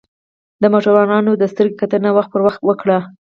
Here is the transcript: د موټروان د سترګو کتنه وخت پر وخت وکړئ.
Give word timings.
د 0.61 0.63
موټروان 0.73 1.23
د 1.37 1.43
سترګو 1.51 1.79
کتنه 1.81 2.09
وخت 2.17 2.29
پر 2.31 2.41
وخت 2.45 2.59
وکړئ. 2.63 2.99